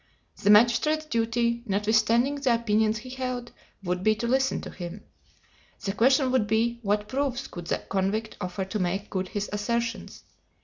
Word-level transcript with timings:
The 0.41 0.49
magistrate's 0.49 1.05
duty, 1.05 1.61
notwithstanding 1.67 2.37
the 2.37 2.55
opinions 2.55 2.97
he 2.97 3.11
held, 3.11 3.51
would 3.83 4.01
be 4.01 4.15
to 4.15 4.25
listen 4.25 4.59
to 4.61 4.71
him. 4.71 5.03
The 5.85 5.93
question 5.93 6.31
would 6.31 6.47
be, 6.47 6.79
what 6.81 7.07
proofs 7.07 7.45
could 7.45 7.67
the 7.67 7.77
convict 7.87 8.35
offer 8.41 8.65
to 8.65 8.79
make 8.79 9.11
good 9.11 9.27
his 9.27 9.47
assertions? 9.53 10.23